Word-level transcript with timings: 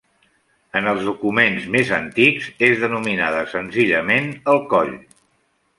En 0.79 0.87
els 0.91 1.03
documents 1.09 1.67
més 1.75 1.91
antics 1.99 2.49
és 2.69 2.83
denominada, 2.85 3.45
senzillament, 3.55 4.31
el 4.55 4.65
Coll. 4.75 4.97